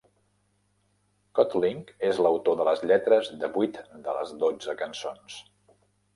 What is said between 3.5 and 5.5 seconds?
vuit de les dotze cançons.